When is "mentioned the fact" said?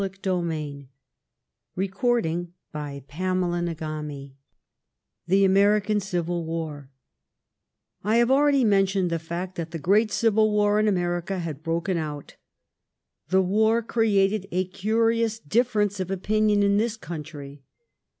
8.65-9.53